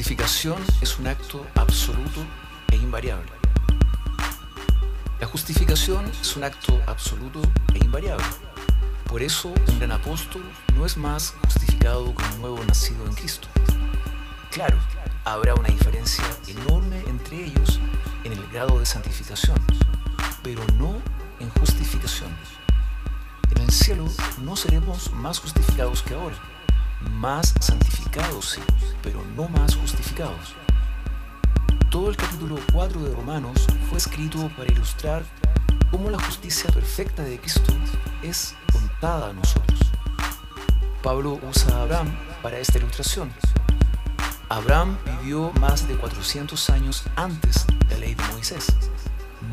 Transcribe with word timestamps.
justificación 0.00 0.56
es 0.80 0.98
un 0.98 1.08
acto 1.08 1.46
absoluto 1.56 2.24
e 2.72 2.76
invariable. 2.76 3.30
La 5.20 5.26
justificación 5.26 6.10
es 6.22 6.36
un 6.36 6.44
acto 6.44 6.80
absoluto 6.86 7.42
e 7.74 7.84
invariable. 7.84 8.24
Por 9.04 9.20
eso 9.20 9.52
un 9.68 9.78
gran 9.78 9.92
apóstol 9.92 10.42
no 10.74 10.86
es 10.86 10.96
más 10.96 11.34
justificado 11.44 12.14
como 12.14 12.34
un 12.34 12.40
nuevo 12.40 12.64
nacido 12.64 13.04
en 13.04 13.12
Cristo. 13.12 13.46
Claro, 14.50 14.78
habrá 15.26 15.54
una 15.54 15.68
diferencia 15.68 16.24
enorme 16.46 16.98
entre 17.06 17.44
ellos 17.44 17.78
en 18.24 18.32
el 18.32 18.46
grado 18.48 18.78
de 18.78 18.86
santificación, 18.86 19.58
pero 20.42 20.62
no 20.78 20.96
en 21.40 21.50
justificación. 21.50 22.30
En 23.54 23.60
el 23.60 23.70
cielo 23.70 24.06
no 24.40 24.56
seremos 24.56 25.12
más 25.12 25.40
justificados 25.40 26.02
que 26.02 26.14
ahora, 26.14 26.36
más 27.00 27.54
santificados 27.60 28.50
sí, 28.50 28.60
pero 29.02 29.22
no 29.36 29.48
más 29.48 29.76
justificados. 29.76 30.54
Todo 31.90 32.10
el 32.10 32.16
capítulo 32.16 32.58
4 32.72 33.00
de 33.00 33.14
Romanos 33.14 33.66
fue 33.88 33.98
escrito 33.98 34.50
para 34.56 34.72
ilustrar 34.72 35.22
cómo 35.90 36.10
la 36.10 36.20
justicia 36.22 36.70
perfecta 36.70 37.22
de 37.22 37.40
Cristo 37.40 37.72
es 38.22 38.54
contada 38.72 39.30
a 39.30 39.32
nosotros. 39.32 39.80
Pablo 41.02 41.40
usa 41.48 41.76
a 41.76 41.82
Abraham 41.82 42.08
para 42.42 42.58
esta 42.58 42.78
ilustración. 42.78 43.32
Abraham 44.48 44.98
vivió 45.04 45.52
más 45.60 45.86
de 45.86 45.94
400 45.96 46.70
años 46.70 47.04
antes 47.16 47.66
de 47.88 47.94
la 47.94 48.00
ley 48.00 48.14
de 48.14 48.24
Moisés. 48.32 48.66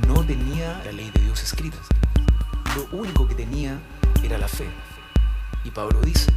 No 0.08 0.24
tenía 0.24 0.82
la 0.84 0.92
ley 0.92 1.12
de 1.12 1.22
Dios 1.22 1.44
escrita. 1.44 1.78
Lo 2.76 2.98
único 2.98 3.28
que 3.28 3.36
tenía 3.36 3.80
era 4.24 4.38
la 4.38 4.48
fe. 4.48 4.70
Y 5.64 5.72
Pablo 5.72 6.02
dice, 6.02 6.32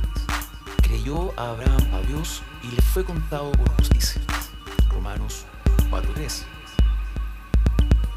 creyó 0.91 1.33
a 1.37 1.51
Abraham 1.51 1.87
a 1.95 2.01
Dios 2.09 2.43
y 2.65 2.75
le 2.75 2.83
fue 2.83 3.05
contado 3.05 3.53
por 3.53 3.71
justicia. 3.77 4.21
Romanos 4.91 5.47
4.3. 5.89 6.43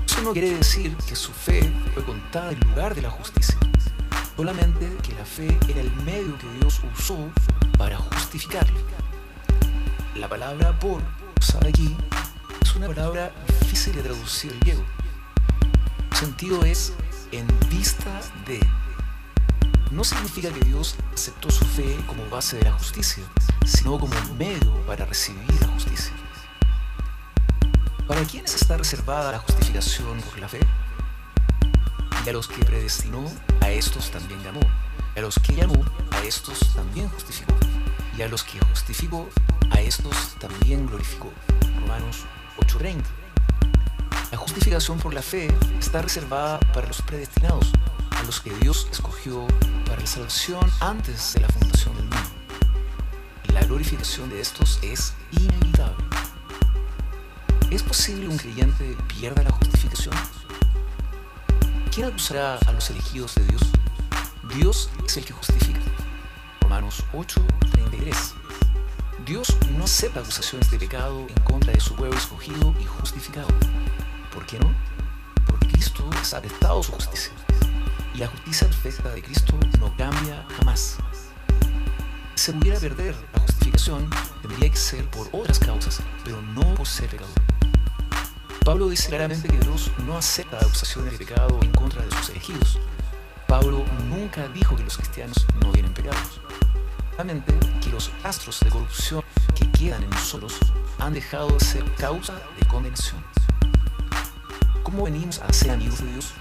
Eso 0.07 0.21
no 0.23 0.33
quiere 0.33 0.55
decir 0.55 0.95
que 1.07 1.15
su 1.15 1.31
fe 1.31 1.71
fue 1.93 2.03
contada 2.03 2.51
en 2.51 2.59
lugar 2.61 2.95
de 2.95 3.03
la 3.03 3.11
justicia, 3.11 3.55
solamente 4.35 4.91
que 5.03 5.13
la 5.13 5.23
fe 5.23 5.55
era 5.67 5.81
el 5.81 5.91
medio 5.97 6.35
que 6.39 6.51
Dios 6.59 6.81
usó 6.97 7.29
para 7.77 7.95
justificarle. 7.95 8.79
La 10.15 10.27
palabra 10.27 10.77
por, 10.79 10.99
usada 11.39 11.69
aquí, 11.69 11.95
es 12.59 12.75
una 12.75 12.87
palabra 12.87 13.31
difícil 13.61 13.95
de 13.95 14.01
traducir 14.01 14.51
en 14.51 14.59
griego. 14.61 14.83
Su 16.13 16.25
sentido 16.25 16.65
es 16.65 16.93
en 17.31 17.45
vista 17.69 18.19
de. 18.47 18.59
No 19.93 20.03
significa 20.03 20.49
que 20.49 20.65
Dios 20.65 20.95
aceptó 21.13 21.51
su 21.51 21.63
fe 21.65 21.95
como 22.07 22.27
base 22.27 22.57
de 22.57 22.63
la 22.63 22.71
justicia, 22.71 23.23
sino 23.63 23.99
como 23.99 24.15
medio 24.39 24.73
para 24.87 25.05
recibir 25.05 25.45
la 25.61 25.67
justicia. 25.67 26.11
¿Para 28.07 28.23
quiénes 28.23 28.55
está 28.55 28.75
reservada 28.75 29.31
la 29.31 29.37
justificación 29.37 30.19
por 30.21 30.39
la 30.39 30.49
fe? 30.49 30.61
Y 32.25 32.29
a 32.29 32.33
los 32.33 32.47
que 32.47 32.65
predestinó, 32.65 33.23
a 33.61 33.69
estos 33.69 34.09
también 34.09 34.41
llamó. 34.41 34.61
Y 35.15 35.19
a 35.19 35.21
los 35.21 35.35
que 35.35 35.53
llamó, 35.53 35.85
a 36.09 36.21
estos 36.23 36.73
también 36.73 37.07
justificó. 37.09 37.53
Y 38.17 38.23
a 38.23 38.27
los 38.27 38.43
que 38.43 38.59
justificó, 38.71 39.29
a 39.69 39.79
estos 39.79 40.33
también 40.39 40.87
glorificó. 40.87 41.31
Romanos 41.81 42.25
8:30. 42.57 43.03
La 44.31 44.39
justificación 44.39 44.97
por 44.97 45.13
la 45.13 45.21
fe 45.21 45.55
está 45.79 46.01
reservada 46.01 46.59
para 46.73 46.87
los 46.87 46.99
predestinados, 47.03 47.71
a 48.23 48.25
los 48.25 48.39
que 48.39 48.53
Dios 48.55 48.87
escogió 48.89 49.45
para 49.85 49.99
la 49.99 50.07
salvación 50.07 50.71
antes 50.79 51.33
de 51.33 51.41
la 51.41 51.49
fundación 51.49 51.95
del 51.95 52.05
mundo. 52.05 52.29
La 53.53 53.61
glorificación 53.63 54.29
de 54.29 54.39
estos 54.39 54.79
es 54.81 55.13
inevitable. 55.31 56.05
¿Es 57.69 57.83
posible 57.83 58.27
un 58.27 58.37
creyente 58.37 58.95
pierda 59.07 59.43
la 59.43 59.51
justificación? 59.51 60.15
¿Quién 61.93 62.07
acusará 62.07 62.57
a 62.65 62.71
los 62.71 62.89
elegidos 62.89 63.35
de 63.35 63.45
Dios? 63.45 63.61
Dios 64.55 64.89
es 65.05 65.17
el 65.17 65.25
que 65.25 65.33
justifica. 65.33 65.81
Romanos 66.61 67.03
8, 67.13 67.45
33. 67.71 68.33
Dios 69.25 69.57
no 69.77 69.83
acepta 69.83 70.21
acusaciones 70.21 70.71
de 70.71 70.79
pecado 70.79 71.27
en 71.27 71.43
contra 71.43 71.73
de 71.73 71.79
su 71.79 71.93
pueblo 71.95 72.17
escogido 72.17 72.73
y 72.79 72.85
justificado. 72.85 73.47
¿Por 74.33 74.45
qué 74.45 74.59
no? 74.59 74.73
Porque 75.45 75.67
Cristo 75.67 76.09
ha 76.33 76.37
atestado 76.37 76.81
su 76.81 76.93
justicia. 76.93 77.33
Y 78.13 78.19
la 78.19 78.27
justicia 78.27 78.67
perfecta 78.67 79.09
de 79.09 79.23
Cristo 79.23 79.57
no 79.79 79.95
cambia 79.97 80.45
jamás. 80.57 80.97
Si 82.35 82.45
se 82.45 82.53
pudiera 82.53 82.79
perder 82.79 83.15
la 83.33 83.39
justificación, 83.39 84.09
tendría 84.41 84.69
que 84.69 84.77
ser 84.77 85.09
por 85.09 85.27
otras 85.31 85.57
causas, 85.59 86.01
pero 86.23 86.41
no 86.41 86.75
por 86.75 86.87
ser 86.87 87.09
pecador. 87.09 87.33
Pablo 88.63 88.87
dice 88.87 89.09
claramente 89.09 89.47
que 89.49 89.57
Dios 89.59 89.91
no 90.05 90.17
acepta 90.17 90.57
acusaciones 90.57 91.11
de 91.13 91.25
pecado 91.25 91.59
en 91.61 91.71
contra 91.71 92.01
de 92.03 92.11
sus 92.15 92.29
elegidos. 92.29 92.79
Pablo 93.47 93.83
nunca 94.07 94.47
dijo 94.47 94.75
que 94.75 94.83
los 94.83 94.95
cristianos 94.95 95.45
no 95.61 95.71
tienen 95.71 95.93
pecados. 95.93 96.39
Solamente 97.11 97.53
que 97.81 97.89
los 97.89 98.11
astros 98.23 98.59
de 98.61 98.69
corrupción 98.69 99.23
que 99.53 99.69
quedan 99.71 100.03
en 100.03 100.09
nosotros 100.11 100.57
han 100.99 101.13
dejado 101.13 101.49
de 101.49 101.59
ser 101.59 101.83
causa 101.95 102.33
de 102.59 102.67
condenación. 102.67 103.23
¿Cómo 104.83 105.03
venimos 105.03 105.39
a 105.39 105.51
ser 105.51 105.71
amigos 105.71 105.99
de 105.99 106.11
Dios? 106.11 106.33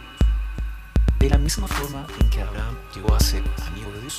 De 1.22 1.30
la 1.30 1.38
misma 1.38 1.68
forma 1.68 2.04
en 2.18 2.30
que 2.30 2.42
Abraham 2.42 2.76
llegó 2.92 3.14
a 3.14 3.20
ser 3.20 3.44
amigo 3.68 3.92
de 3.92 4.00
Dios. 4.00 4.18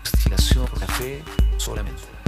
Justificación 0.00 0.64
por 0.68 0.80
la 0.80 0.86
fe 0.86 1.22
solamente. 1.58 2.19